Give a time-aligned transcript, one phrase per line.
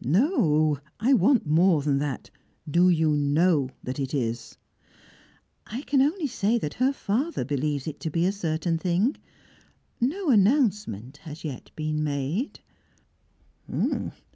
[0.00, 0.78] "No!
[1.00, 2.30] I want more than that.
[2.66, 4.56] Do you know that it is?"
[5.66, 9.18] "I can only say that her father believes it to be a certain thing.
[10.00, 12.60] No announcement has yet been made."